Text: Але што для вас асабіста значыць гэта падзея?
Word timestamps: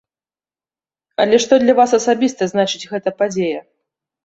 Але 1.25 1.35
што 1.43 1.53
для 1.65 1.77
вас 1.81 1.95
асабіста 1.99 2.49
значыць 2.55 2.89
гэта 2.95 3.09
падзея? 3.23 3.59